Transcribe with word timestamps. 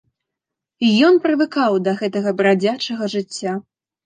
Ён 1.09 1.19
прывыкаў 1.25 1.77
да 1.89 1.93
гэтага 2.01 2.35
брадзячага 2.41 3.11
жыцця. 3.17 3.53